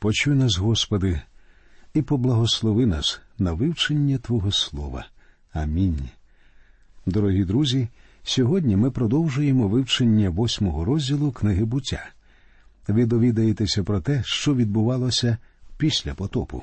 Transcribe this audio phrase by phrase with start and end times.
[0.00, 1.20] Почуй нас, Господи,
[1.94, 5.06] і поблагослови нас на вивчення Твого Слова.
[5.52, 5.98] Амінь.
[7.06, 7.88] Дорогі друзі,
[8.22, 12.08] сьогодні ми продовжуємо вивчення восьмого розділу книги буття.
[12.88, 15.38] Ви довідаєтеся про те, що відбувалося
[15.76, 16.62] після потопу.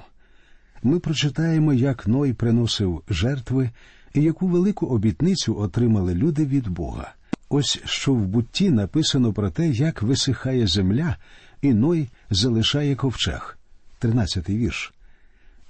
[0.84, 3.70] Ми прочитаємо, як Ной приносив жертви
[4.14, 7.14] і яку велику обітницю отримали люди від Бога.
[7.50, 11.18] Ось що в бутті написано про те, як висихає земля,
[11.62, 13.58] і Ной залишає ковчег.
[14.00, 14.94] Тринадцятий вірш.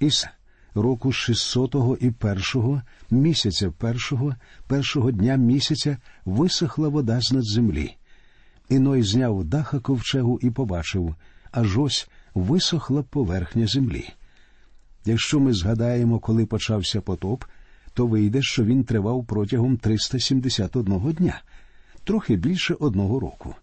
[0.00, 0.26] Із
[0.74, 4.34] року 600-го і першого місяця першого,
[4.66, 7.96] першого дня місяця висохла вода з над землі.
[8.68, 11.14] Іной зняв даха ковчегу і побачив,
[11.50, 14.08] аж ось висохла поверхня землі.
[15.04, 17.44] Якщо ми згадаємо, коли почався потоп,
[17.94, 21.40] то вийде, що він тривав протягом 371 дня,
[22.04, 23.54] трохи більше одного року.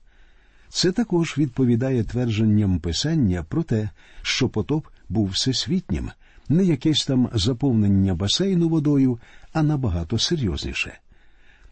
[0.70, 3.90] Це також відповідає твердженням писання про те,
[4.22, 6.12] що потоп був всесвітнім,
[6.50, 9.20] не якесь там заповнення басейну водою,
[9.54, 11.00] а набагато серйозніше.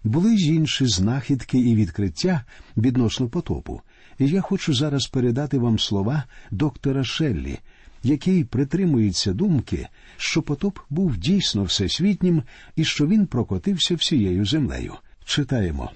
[0.03, 2.44] Були й інші знахідки і відкриття
[2.77, 3.81] відносно потопу,
[4.19, 7.59] і я хочу зараз передати вам слова доктора Шеллі,
[8.03, 12.44] який притримується думки, що потоп був дійсно всесвітнім
[12.75, 14.94] і що він прокотився всією землею.
[15.25, 15.91] Читаємо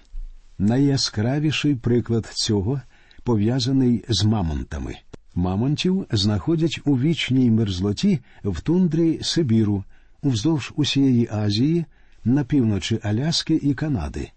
[0.59, 2.81] найяскравіший приклад цього
[3.23, 4.95] пов'язаний з мамонтами.
[5.35, 9.83] Мамонтів знаходять у вічній мерзлоті в тундрі Сибіру,
[10.21, 11.85] уздовж усієї Азії,
[12.25, 14.31] на півночі Аляски і Канади.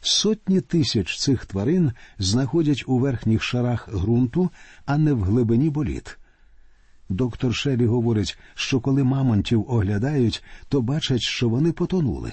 [0.00, 4.50] Сотні тисяч цих тварин знаходять у верхніх шарах ґрунту,
[4.86, 6.18] а не в глибині боліт.
[7.08, 12.32] Доктор Шелі говорить, що коли мамонтів оглядають, то бачать, що вони потонули.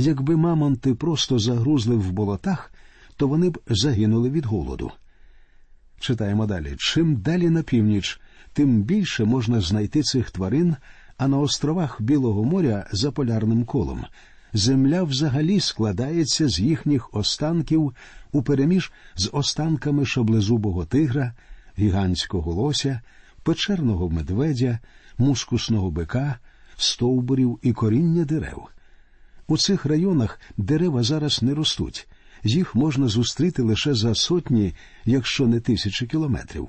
[0.00, 2.72] Якби мамонти просто загрузли в болотах,
[3.16, 4.90] то вони б загинули від голоду.
[5.98, 6.74] Читаємо далі.
[6.78, 8.20] Чим далі на північ,
[8.52, 10.76] тим більше можна знайти цих тварин,
[11.16, 14.04] а на островах Білого моря за полярним колом
[14.52, 17.94] земля взагалі складається з їхніх останків
[18.32, 21.34] упереміж з останками шаблезубого тигра,
[21.78, 23.00] гігантського лося,
[23.42, 24.78] печерного медведя,
[25.18, 26.38] мускусного бика,
[26.76, 28.68] стовбурів і коріння дерев.
[29.50, 32.08] У цих районах дерева зараз не ростуть,
[32.44, 34.74] їх можна зустріти лише за сотні,
[35.04, 36.68] якщо не тисячі кілометрів.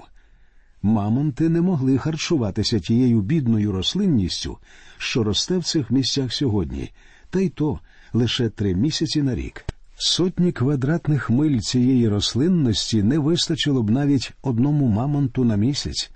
[0.81, 4.57] Мамонти не могли харчуватися тією бідною рослинністю,
[4.97, 6.91] що росте в цих місцях сьогодні,
[7.29, 7.79] та й то
[8.13, 9.65] лише три місяці на рік.
[9.95, 16.11] Сотні квадратних миль цієї рослинності не вистачило б навіть одному мамонту на місяць.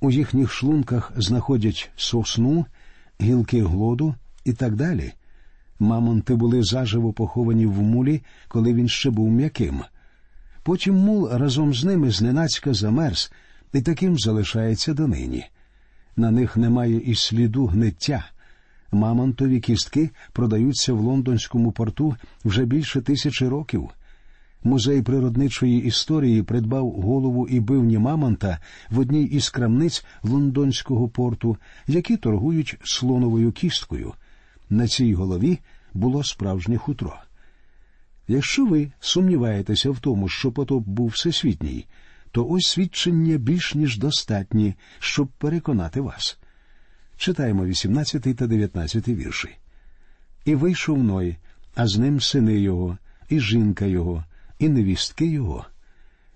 [0.00, 2.66] У їхніх шлунках знаходять сосну,
[3.20, 5.12] гілки глоду і так далі.
[5.78, 9.82] Мамонти були заживо поховані в мулі, коли він ще був м'яким.
[10.62, 13.32] Потім мул разом з ними зненацька замерз
[13.72, 15.44] і таким залишається донині.
[16.16, 18.24] На них немає і сліду гниття.
[18.92, 23.90] Мамонтові кістки продаються в лондонському порту вже більше тисячі років.
[24.64, 28.58] Музей природничої історії придбав голову і бивні мамонта
[28.90, 31.56] в одній із крамниць лондонського порту,
[31.86, 34.14] які торгують слоновою кісткою.
[34.70, 35.58] На цій голові
[35.94, 37.16] було справжнє хутро.
[38.28, 41.86] Якщо ви сумніваєтеся в тому, що потоп був всесвітній,
[42.30, 46.38] то ось свідчення більш ніж достатні, щоб переконати вас.
[47.16, 49.48] Читаємо 18 та 19 вірші.
[50.44, 51.36] І вийшов Ной,
[51.74, 52.98] а з ним сини його,
[53.28, 54.24] і жінка його,
[54.58, 55.66] і невістки його.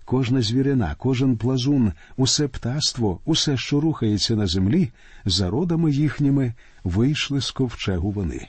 [0.05, 4.91] Кожна звірина, кожен плазун, усе птаство, усе, що рухається на землі,
[5.25, 6.53] за родами їхніми
[6.83, 8.47] вийшли з ковчегу вони.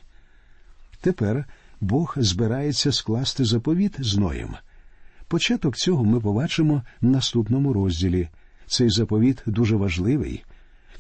[1.00, 1.44] Тепер
[1.81, 4.54] Бог збирається скласти заповіт з Ноєм.
[5.28, 8.28] Початок цього ми побачимо в наступному розділі.
[8.66, 10.44] Цей заповіт дуже важливий.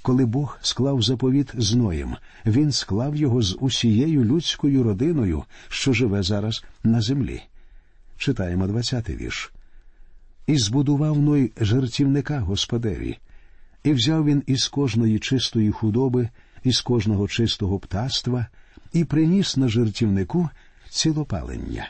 [0.02, 2.16] Коли Бог склав заповіт з Ноєм,
[2.46, 7.42] він склав його з усією людською родиною, що живе зараз на землі.
[8.18, 9.52] Читаємо двадцятий вірш.
[10.46, 13.18] І збудував Ной жертівника Господеві,
[13.84, 16.28] і взяв він із кожної чистої худоби,
[16.62, 18.46] із кожного чистого птаства,
[18.92, 20.48] і приніс на жертівнику
[20.90, 21.88] цілопалення.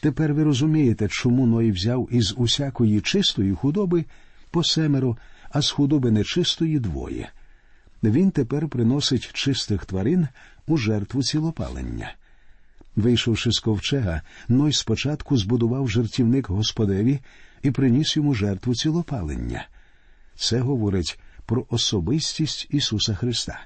[0.00, 4.04] Тепер ви розумієте, чому Ной взяв із усякої чистої худоби
[4.50, 5.16] по семеро,
[5.50, 7.30] а з худоби нечистої двоє.
[8.02, 10.28] Він тепер приносить чистих тварин
[10.66, 12.14] у жертву цілопалення.
[12.98, 17.20] Вийшовши з ковчега, Ной спочатку збудував жертівник Господеві
[17.62, 19.68] і приніс йому жертву цілопалення.
[20.36, 23.60] Це говорить про особистість Ісуса Христа.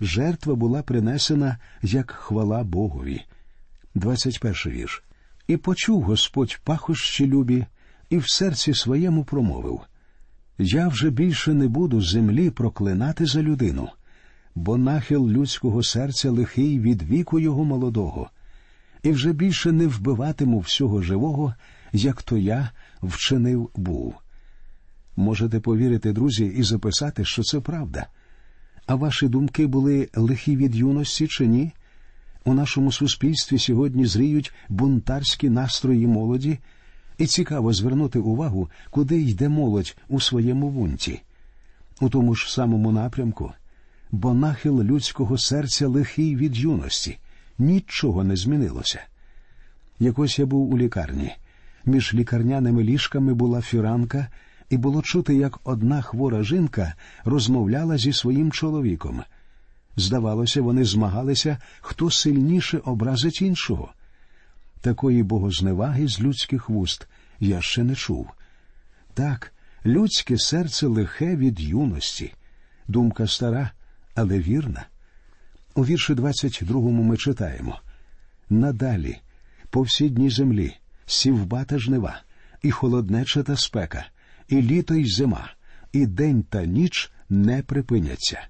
[0.00, 3.22] Жертва була принесена як хвала Богові.
[3.94, 5.02] 21 вірш.
[5.46, 7.66] І почув Господь пахощі любі,
[8.10, 9.80] і в серці своєму промовив
[10.58, 13.88] Я вже більше не буду землі проклинати за людину,
[14.54, 18.30] бо нахил людського серця лихий від віку його молодого,
[19.02, 21.54] і вже більше не вбиватиму всього живого,
[21.92, 22.70] як то я
[23.02, 24.14] вчинив був.
[25.16, 28.06] Можете повірити, друзі, і записати, що це правда.
[28.86, 31.72] А ваші думки були лихі від юності чи ні?
[32.44, 36.58] У нашому суспільстві сьогодні зріють бунтарські настрої молоді,
[37.18, 41.20] і цікаво звернути увагу, куди йде молодь у своєму бунті.
[42.00, 43.52] У тому ж самому напрямку,
[44.10, 47.18] бо нахил людського серця лихий від юності,
[47.58, 49.00] нічого не змінилося.
[49.98, 51.36] Якось я був у лікарні.
[51.84, 54.28] Між лікарняними ліжками була фіранка,
[54.70, 56.94] і було чути, як одна хвора жінка
[57.24, 59.22] розмовляла зі своїм чоловіком.
[59.96, 63.92] Здавалося, вони змагалися, хто сильніше образить іншого.
[64.80, 67.08] Такої богозневаги з людських вуст
[67.40, 68.30] я ще не чув.
[69.14, 69.52] Так,
[69.86, 72.34] людське серце лихе від юності,
[72.88, 73.70] думка стара,
[74.14, 74.86] але вірна.
[75.78, 77.80] У вірші 22 ми читаємо
[78.50, 79.16] надалі,
[79.70, 80.76] по всі дні землі,
[81.06, 82.20] сівба та жнива,
[82.62, 84.06] і холоднеча та спека,
[84.48, 85.50] і літо й зима,
[85.92, 88.40] і день та ніч не припиняться.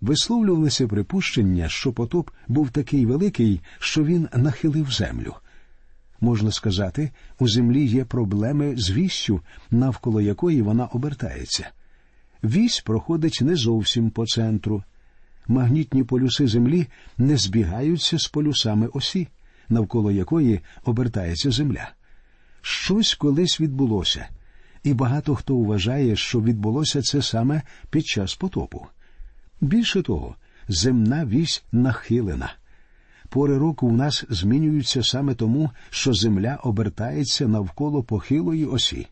[0.00, 5.34] Висловлювалися припущення, що потоп був такий великий, що він нахилив землю.
[6.20, 9.40] Можна сказати, у землі є проблеми з віссю,
[9.70, 11.68] навколо якої вона обертається.
[12.44, 14.82] Вісь проходить не зовсім по центру.
[15.48, 16.86] Магнітні полюси Землі
[17.18, 19.28] не збігаються з полюсами осі,
[19.68, 21.90] навколо якої обертається Земля.
[22.62, 24.28] Щось колись відбулося,
[24.82, 28.86] і багато хто вважає, що відбулося це саме під час потопу.
[29.60, 30.34] Більше того,
[30.68, 32.54] земна вісь нахилена.
[33.28, 39.06] Пори року в нас змінюються саме тому, що земля обертається навколо похилої осі.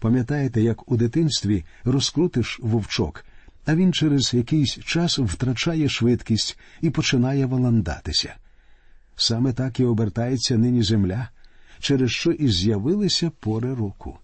[0.00, 3.24] Пам'ятаєте, як у дитинстві розкрутиш вовчок,
[3.70, 8.34] а він через якийсь час втрачає швидкість і починає валандатися.
[9.16, 11.28] Саме так і обертається нині земля,
[11.80, 14.18] через що і з'явилися пори року.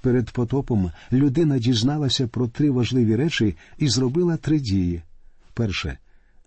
[0.00, 5.02] Перед потопом людина дізналася про три важливі речі і зробила три дії.
[5.54, 5.98] Перше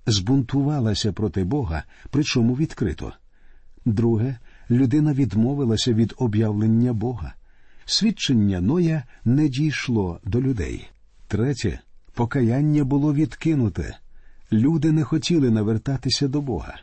[0.06, 3.14] збунтувалася проти Бога, причому відкрито.
[3.86, 4.38] Друге,
[4.72, 7.34] людина відмовилася від об'явлення Бога.
[7.86, 10.90] Свідчення Ноя не дійшло до людей.
[11.28, 11.80] Третє,
[12.20, 13.98] покаяння було відкинуте.
[14.52, 16.76] Люди не хотіли навертатися до Бога.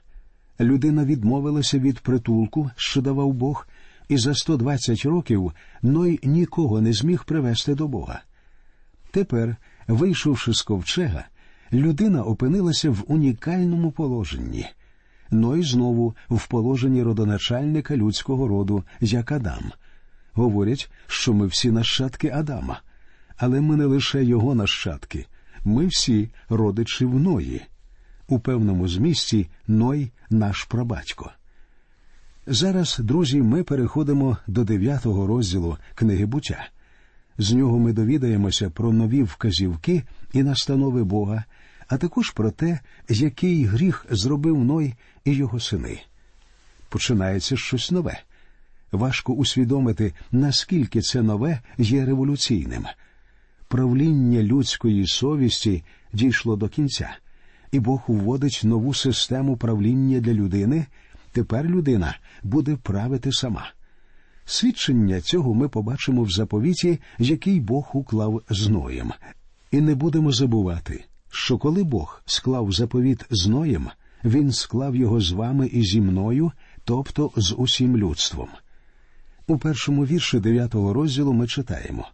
[0.61, 3.69] Людина відмовилася від притулку, що давав Бог,
[4.09, 5.53] і за 120 років
[5.83, 8.23] Ной нікого не зміг привести до Бога.
[9.11, 9.57] Тепер,
[9.89, 11.25] вийшовши з ковчега,
[11.73, 14.67] людина опинилася в унікальному положенні.
[15.31, 19.73] Ной знову в положенні родоначальника людського роду, як Адам.
[20.33, 22.81] Говорять, що ми всі нащадки Адама,
[23.37, 25.27] але ми не лише його нащадки,
[25.65, 27.63] ми всі родичі в Ної.
[28.29, 31.31] У певному змісті Ной наш прабатько.
[32.47, 36.69] Зараз, друзі, ми переходимо до дев'ятого розділу книги буття.
[37.39, 40.03] З нього ми довідаємося про нові вказівки
[40.33, 41.45] і настанови Бога,
[41.89, 42.79] а також про те,
[43.09, 44.95] який гріх зробив Ной
[45.25, 46.01] і його сини.
[46.89, 48.21] Починається щось нове.
[48.93, 52.87] Важко усвідомити, наскільки це нове є революційним.
[53.69, 57.17] Правління людської совісті дійшло до кінця,
[57.73, 60.87] і Бог вводить нову систему правління для людини.
[61.33, 63.67] Тепер людина буде правити сама.
[64.45, 69.13] Свідчення цього ми побачимо в заповіті, який Бог уклав з Ноєм.
[69.71, 73.89] І не будемо забувати, що коли Бог склав заповіт з Ноєм,
[74.25, 76.53] він склав його з вами і зі мною,
[76.85, 78.49] тобто з усім людством.
[79.47, 82.09] У першому вірші дев'ятого розділу ми читаємо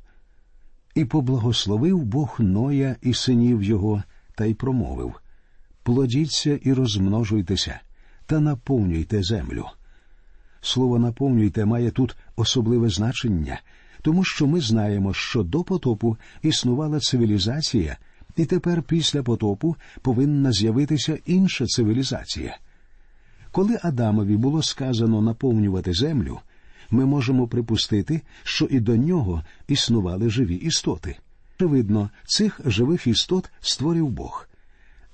[0.95, 4.03] І поблагословив Бог Ноя і синів його,
[4.35, 5.15] та й промовив
[5.83, 7.81] Плодіться і розмножуйтеся,
[8.27, 9.67] та наповнюйте землю.
[10.61, 13.61] Слово наповнюйте має тут особливе значення,
[14.03, 17.97] тому що ми знаємо, що до потопу існувала цивілізація,
[18.37, 22.59] і тепер після потопу повинна з'явитися інша цивілізація.
[23.51, 26.41] Коли Адамові було сказано наповнювати землю,
[26.93, 31.17] ми можемо припустити, що і до нього існували живі істоти.
[31.57, 34.49] Очевидно, цих живих істот створив Бог.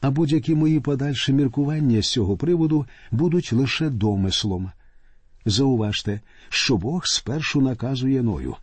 [0.00, 4.70] А будь-які мої подальші міркування з цього приводу будуть лише домислом.
[5.44, 8.56] Зауважте, що Бог спершу наказує ною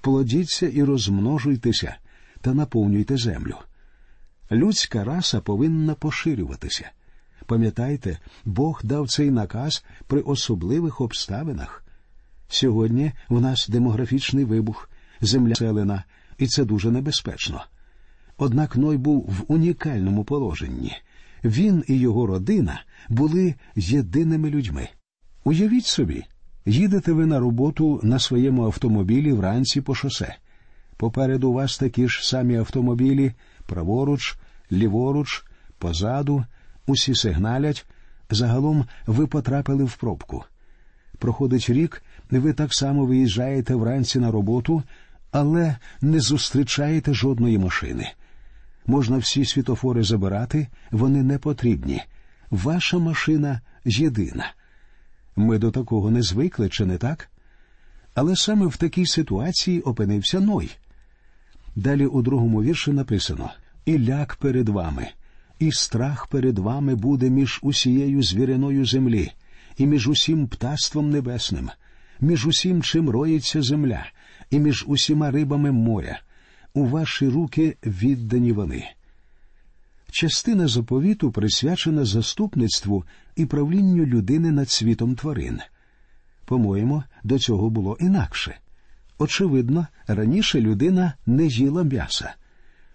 [0.00, 1.96] плодіться і розмножуйтеся
[2.40, 3.56] та наповнюйте землю.
[4.52, 6.90] Людська раса повинна поширюватися.
[7.46, 11.83] Пам'ятайте, Бог дав цей наказ при особливих обставинах.
[12.54, 16.04] Сьогодні в нас демографічний вибух, земля селена,
[16.38, 17.64] і це дуже небезпечно.
[18.36, 20.92] Однак Ной був в унікальному положенні.
[21.44, 24.88] Він і його родина були єдиними людьми.
[25.44, 26.24] Уявіть собі,
[26.66, 30.36] їдете ви на роботу на своєму автомобілі вранці по шосе.
[30.96, 33.32] Попереду вас такі ж самі автомобілі,
[33.66, 34.36] праворуч,
[34.72, 35.44] ліворуч,
[35.78, 36.44] позаду,
[36.86, 37.86] усі сигналять.
[38.30, 40.44] Загалом ви потрапили в пробку.
[41.18, 44.82] Проходить рік, ви так само виїжджаєте вранці на роботу,
[45.30, 48.12] але не зустрічаєте жодної машини.
[48.86, 52.02] Можна всі світофори забирати, вони не потрібні.
[52.50, 54.52] Ваша машина єдина.
[55.36, 57.30] Ми до такого не звикли, чи не так?
[58.14, 60.70] Але саме в такій ситуації опинився Ной.
[61.76, 63.50] Далі у другому вірші написано
[63.84, 65.08] І ляк перед вами,
[65.58, 69.32] і страх перед вами буде між усією звіриною землі,
[69.78, 71.70] і між усім птаством небесним,
[72.20, 74.06] між усім, чим роїться земля,
[74.50, 76.20] і між усіма рибами моря.
[76.74, 78.84] У ваші руки віддані вони.
[80.10, 83.04] Частина заповіту присвячена заступництву
[83.36, 85.60] і правлінню людини над світом тварин.
[86.44, 88.58] По-моєму, до цього було інакше.
[89.18, 92.34] Очевидно, раніше людина не їла м'яса.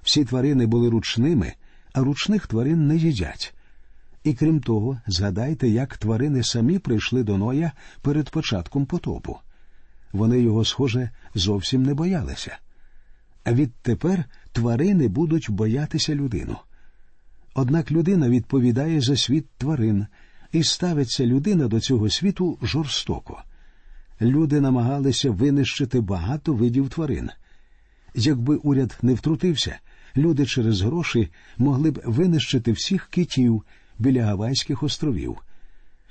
[0.01, 1.53] Всі тварини були ручними,
[1.93, 3.53] а ручних тварин не їдять.
[4.29, 7.71] І крім того, згадайте, як тварини самі прийшли до Ноя
[8.01, 9.37] перед початком потопу.
[10.11, 12.57] Вони його, схоже, зовсім не боялися.
[13.43, 16.57] А відтепер тварини будуть боятися людину.
[17.53, 20.07] Однак людина відповідає за світ тварин,
[20.51, 23.43] і ставиться людина до цього світу жорстоко.
[24.21, 27.29] Люди намагалися винищити багато видів тварин.
[28.15, 29.79] Якби уряд не втрутився,
[30.17, 33.63] люди через гроші могли б винищити всіх китів
[33.99, 35.37] біля Гавайських островів.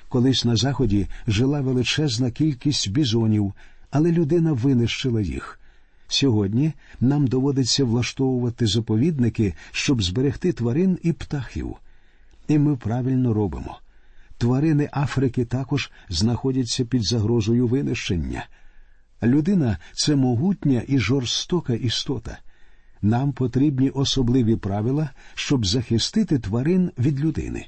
[0.08, 3.52] Колись на заході жила величезна кількість бізонів,
[3.90, 5.60] але людина винищила їх.
[6.08, 11.76] Сьогодні нам доводиться влаштовувати заповідники, щоб зберегти тварин і птахів.
[12.48, 13.78] І ми правильно робимо.
[14.38, 18.46] Тварини Африки також знаходяться під загрозою винищення.
[19.22, 22.38] Людина це могутня і жорстока істота.
[23.02, 27.66] Нам потрібні особливі правила, щоб захистити тварин від людини.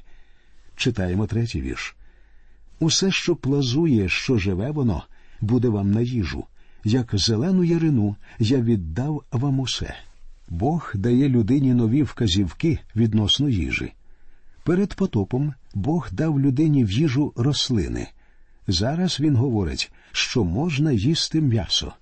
[0.75, 1.95] Читаємо третій вірш.
[2.79, 5.03] Усе, що плазує, що живе воно,
[5.41, 6.45] буде вам на їжу
[6.83, 9.95] як зелену ярину я віддав вам усе.
[10.49, 13.93] Бог дає людині нові вказівки відносно їжі.
[14.63, 18.07] Перед потопом Бог дав людині в їжу рослини.
[18.67, 21.93] Зараз він говорить, що можна їсти м'ясо.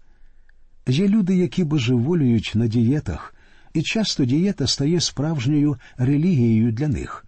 [0.88, 3.36] Є люди, які божеволюють на дієтах,
[3.74, 7.26] і часто дієта стає справжньою релігією для них.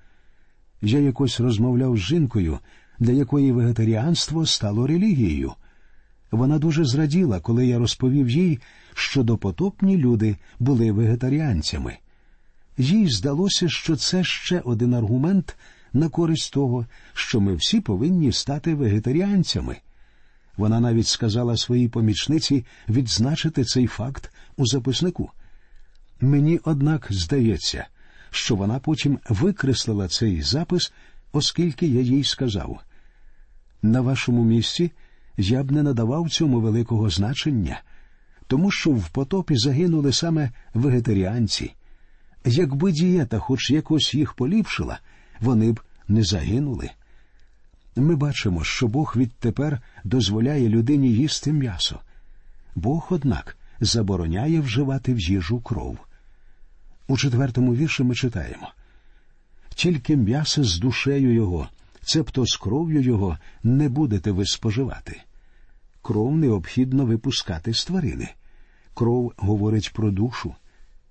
[0.82, 2.60] Я якось розмовляв з жінкою,
[3.00, 5.54] для якої вегетаріанство стало релігією.
[6.32, 8.60] Вона дуже зраділа, коли я розповів їй,
[8.94, 11.98] що допотопні люди були вегетаріанцями.
[12.78, 15.58] Їй здалося, що це ще один аргумент
[15.94, 19.78] на користь того, що ми всі повинні стати вегетаріанцями.
[20.58, 25.32] Вона навіть сказала своїй помічниці відзначити цей факт у записнику.
[26.22, 27.88] Мені, однак, здається,
[28.32, 30.94] що вона потім викреслила цей запис,
[31.32, 32.80] оскільки я їй сказав.
[33.82, 34.92] На вашому місці
[35.38, 37.82] я б не надавав цьому великого значення,
[38.48, 41.74] тому що в потопі загинули саме вегетаріанці.
[42.46, 45.00] Якби дієта хоч якось їх поліпшила,
[45.40, 46.90] вони б не загинули.
[47.96, 52.00] Ми бачимо, що Бог відтепер дозволяє людині їсти м'ясо.
[52.76, 55.98] Бог, однак, забороняє вживати в їжу кров.
[57.08, 58.72] У четвертому вірші ми читаємо
[59.76, 61.70] тільки м'ясо з душею його,
[62.02, 65.22] цебто з кров'ю його не будете ви споживати.
[66.02, 68.30] Кров необхідно випускати з тварини.
[68.94, 70.56] Кров говорить про душу.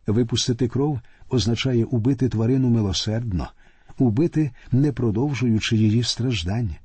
[0.07, 3.51] Випустити кров означає убити тварину милосердно,
[3.99, 6.77] убити, не продовжуючи її страждання.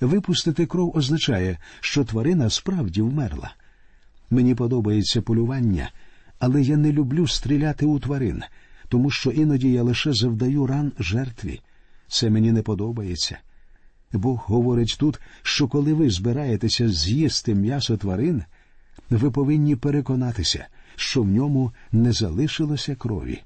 [0.00, 3.54] Випустити кров означає, що тварина справді вмерла.
[4.30, 5.90] Мені подобається полювання,
[6.42, 8.42] але я не люблю стріляти у тварин,
[8.88, 11.60] тому що іноді я лише завдаю ран жертві.
[12.08, 13.38] Це мені не подобається.
[14.12, 18.42] Бог говорить тут, що коли ви збираєтеся з'їсти м'ясо тварин,
[19.10, 23.42] ви повинні переконатися, що в ньому не залишилося крові.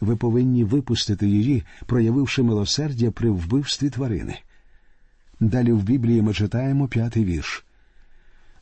[0.00, 4.38] Ви повинні випустити її, проявивши милосердя при вбивстві тварини.
[5.40, 7.64] Далі в Біблії ми читаємо п'ятий вірш.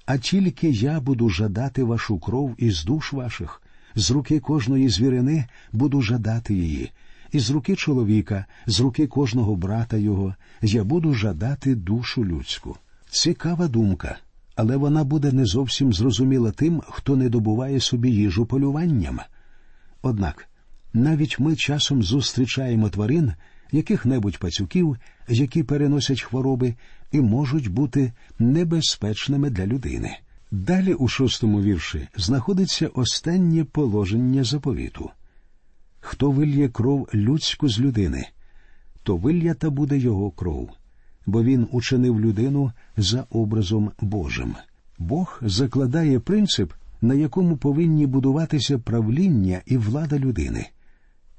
[0.07, 3.62] А тільки я буду жадати вашу кров із душ ваших,
[3.95, 6.91] з руки кожної звірини буду жадати її,
[7.33, 12.77] і з руки чоловіка, з руки кожного брата його, я буду жадати душу людську.
[13.11, 14.19] Цікава думка.
[14.57, 19.21] але вона буде не зовсім зрозуміла тим, хто не добуває собі їжу полюванням.
[20.03, 20.49] Однак
[20.93, 23.33] навіть ми часом зустрічаємо тварин,
[23.73, 24.97] яких-небудь пацюків,
[25.29, 26.75] які переносять хвороби
[27.13, 30.19] і можуть бути небезпечними для людини.
[30.53, 35.11] Далі у шостому вірші знаходиться останнє положення заповіту
[36.03, 38.29] хто вильє кров людську з людини,
[39.03, 40.71] то вильята буде його кров,
[41.27, 44.55] бо він учинив людину за образом Божим.
[44.99, 50.69] Бог закладає принцип, на якому повинні будуватися правління і влада людини.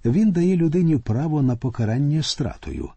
[0.06, 2.90] Він дає людині право на покарання стратою.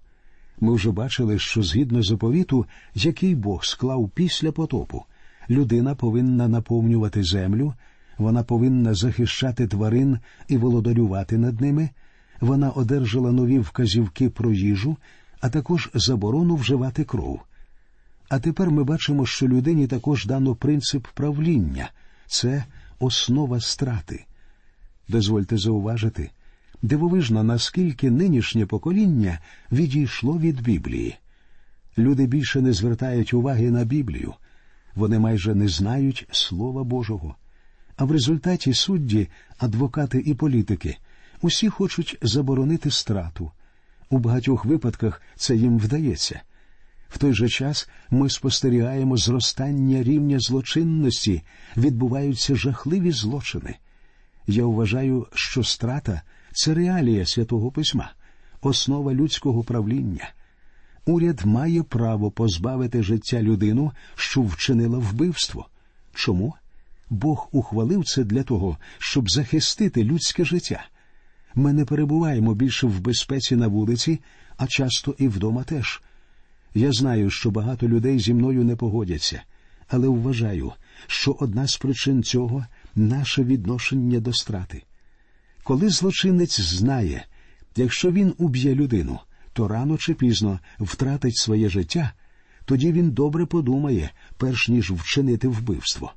[0.61, 5.05] Ми вже бачили, що згідно заповіту, який Бог склав після потопу,
[5.51, 7.75] людина повинна наповнювати землю,
[8.19, 11.91] вона повинна захищати тварин і володарювати над ними,
[12.41, 14.97] вона одержала нові вказівки про їжу,
[15.41, 17.41] а також заборону вживати кров.
[18.29, 21.91] А тепер ми бачимо, що людині також дано принцип правління
[22.27, 22.65] це
[22.99, 24.25] основа страти.
[25.09, 26.31] Дозвольте зауважити,
[26.83, 29.39] дивовижно, наскільки нинішнє покоління
[29.73, 31.17] відійшло від Біблії.
[31.99, 34.35] Люди більше не звертають уваги на Біблію,
[34.97, 37.35] вони майже не знають Слова Божого.
[37.97, 40.97] А в результаті судді, адвокати і політики
[41.43, 43.51] усі хочуть заборонити страту.
[44.11, 46.41] У багатьох випадках це їм вдається.
[47.09, 51.43] В той же час ми спостерігаємо зростання рівня злочинності,
[51.77, 53.77] відбуваються жахливі злочини.
[54.47, 56.23] Я вважаю, що страта
[56.53, 58.13] це реалія святого письма,
[58.61, 60.31] основа людського правління.
[61.07, 65.69] Уряд має право позбавити життя людину, що вчинила вбивство.
[66.15, 66.55] Чому?
[67.11, 70.87] Бог ухвалив це для того, щоб захистити людське життя.
[71.55, 74.21] Ми не перебуваємо більше в безпеці на вулиці,
[74.57, 76.03] а часто і вдома теж.
[76.75, 79.43] Я знаю, що багато людей зі мною не погодяться,
[79.89, 80.73] але вважаю,
[81.07, 84.83] що одна з причин цього наше відношення до страти.
[85.63, 87.27] Коли злочинець знає,
[87.77, 89.19] якщо він уб'є людину,
[89.57, 92.13] то рано чи пізно втратить своє життя,
[92.65, 96.13] тоді він добре подумає, перш ніж вчинити вбивство.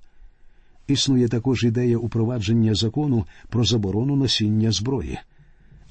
[0.88, 5.20] Існує також ідея упровадження закону про заборону носіння зброї.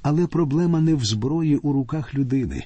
[0.03, 2.65] Але проблема не в зброї у руках людини,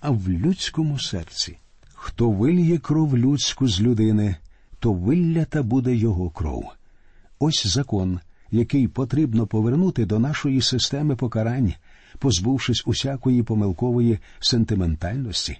[0.00, 1.58] а в людському серці.
[1.94, 4.36] Хто вильє кров людську з людини,
[4.78, 6.64] то виллята буде його кров.
[7.38, 8.20] Ось закон,
[8.50, 11.74] який потрібно повернути до нашої системи покарань,
[12.18, 15.58] позбувшись усякої помилкової сентиментальності.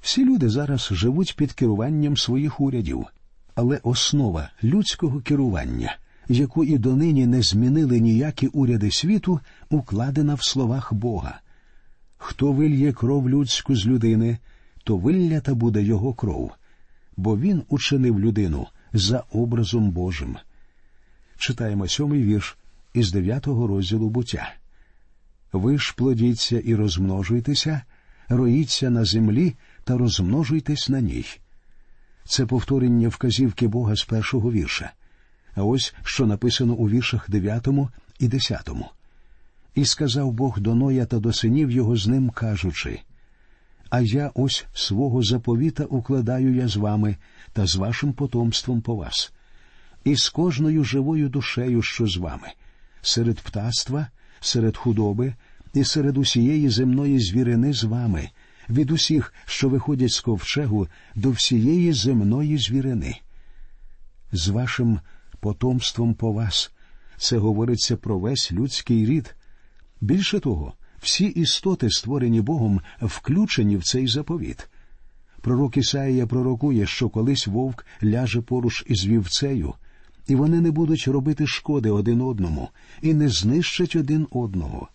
[0.00, 3.06] Всі люди зараз живуть під керуванням своїх урядів
[3.56, 5.96] але основа людського керування,
[6.28, 11.40] яку і донині не змінили ніякі уряди світу, укладена в словах Бога.
[12.16, 14.38] Хто вильє кров людську з людини,
[14.84, 16.52] то виллята буде його кров,
[17.16, 20.36] бо він учинив людину за образом Божим.
[21.38, 22.58] Читаємо сьомий вірш
[22.94, 24.54] із дев'ятого розділу буття.
[25.56, 27.82] Ви ж плодіться і розмножуйтеся,
[28.28, 31.26] роїться на землі та розмножуйтесь на ній.
[32.24, 34.92] Це повторення вказівки Бога з першого вірша.
[35.54, 38.90] А ось що написано у віршах дев'ятому і десятому.
[39.74, 43.00] І сказав Бог до Ноя та до синів його з ним, кажучи
[43.90, 47.16] А я ось свого заповіта укладаю я з вами
[47.52, 49.32] та з вашим потомством по вас,
[50.04, 52.48] і з кожною живою душею, що з вами,
[53.02, 54.06] серед птаства,
[54.40, 55.34] серед худоби
[55.76, 58.28] і серед усієї земної звірини з вами
[58.68, 63.16] від усіх, що виходять з ковчегу до всієї земної звірини.
[64.32, 65.00] З вашим
[65.40, 66.72] потомством по вас
[67.16, 69.34] це говориться про весь людський рід.
[70.00, 74.68] Більше того, всі істоти, створені Богом, включені в цей заповіт.
[75.40, 79.74] Пророк Ісаїя пророкує, що колись вовк ляже поруч із вівцею,
[80.26, 82.68] і вони не будуть робити шкоди один одному
[83.02, 84.88] і не знищать один одного.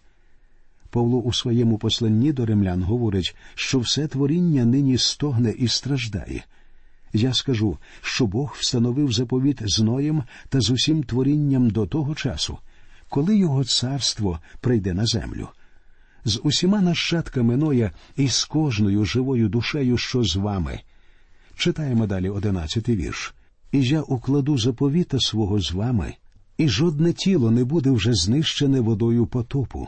[0.91, 6.43] Павло у своєму посланні до римлян говорить, що все творіння нині стогне і страждає.
[7.13, 12.58] Я скажу, що Бог встановив заповіт з Ноєм та з усім творінням до того часу,
[13.10, 15.47] коли його царство прийде на землю.
[16.25, 20.80] З усіма нащадками Ноя і з кожною живою душею, що з вами.
[21.56, 23.34] Читаємо далі одинадцятий вірш.
[23.71, 26.13] І я укладу заповіта свого з вами,
[26.58, 29.88] і жодне тіло не буде вже знищене водою потопу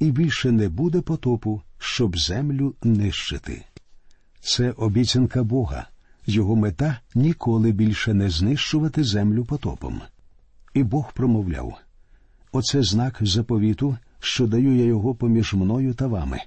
[0.00, 3.64] і більше не буде потопу, щоб землю нищити.
[4.40, 5.86] Це обіцянка Бога,
[6.26, 10.00] його мета ніколи більше не знищувати землю потопом.
[10.74, 11.78] І Бог промовляв
[12.52, 16.40] Оце знак заповіту, що даю я його поміж мною та вами,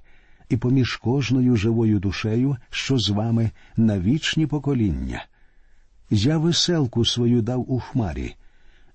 [0.50, 5.26] і поміж кожною живою душею, що з вами на вічні покоління.
[6.10, 8.36] Я веселку свою дав у хмарі,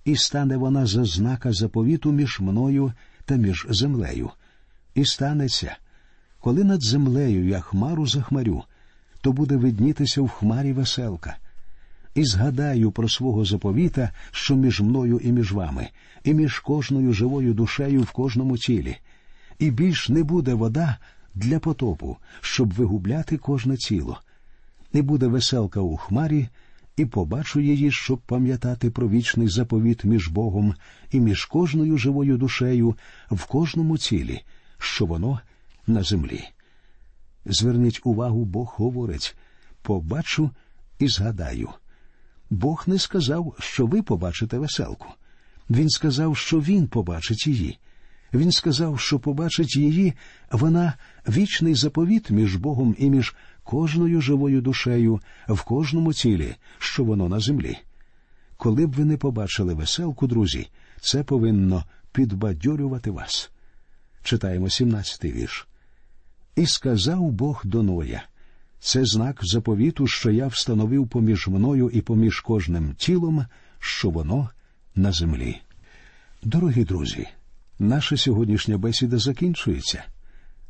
[0.04, 2.92] і стане вона за знака заповіту між мною
[3.24, 4.30] та між землею.
[4.98, 5.76] І станеться,
[6.40, 8.62] коли над землею я хмару захмарю,
[9.20, 11.36] то буде виднітися в хмарі веселка.
[12.14, 15.88] І згадаю про свого заповіта, що між мною і між вами,
[16.24, 18.96] і між кожною живою душею в кожному тілі,
[19.58, 20.96] і більш не буде вода
[21.34, 24.20] для потопу, щоб вигубляти кожне тіло.
[24.92, 26.48] Не буде веселка у хмарі,
[26.96, 30.74] і побачу її, щоб пам'ятати про вічний заповіт між Богом
[31.12, 32.94] і між кожною живою душею
[33.30, 34.42] в кожному тілі,
[34.78, 35.40] що воно
[35.86, 36.44] на землі.
[37.44, 39.36] Зверніть увагу, Бог говорить
[39.82, 40.50] побачу
[40.98, 41.68] і згадаю.
[42.50, 45.08] Бог не сказав, що ви побачите веселку.
[45.70, 47.78] Він сказав, що він побачить її.
[48.34, 50.12] Він сказав, що побачить її,
[50.52, 50.94] вона
[51.28, 57.40] вічний заповіт між Богом і між кожною живою душею в кожному тілі, що воно на
[57.40, 57.78] землі.
[58.56, 60.68] Коли б ви не побачили веселку, друзі,
[61.00, 63.50] це повинно підбадьорювати вас.
[64.22, 65.66] Читаємо 17-й вірш.
[66.56, 68.22] І сказав Бог до Ноя,
[68.80, 73.46] це знак заповіту, що я встановив поміж мною і поміж кожним тілом,
[73.78, 74.50] що воно
[74.94, 75.60] на землі.
[76.42, 77.28] Дорогі друзі,
[77.78, 80.04] наша сьогоднішня бесіда закінчується.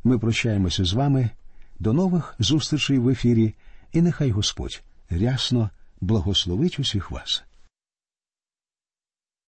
[0.03, 1.29] Ми прощаємося з вами.
[1.79, 3.53] До нових зустрічей в ефірі,
[3.93, 5.69] і нехай Господь рясно
[6.01, 7.43] благословить усіх вас.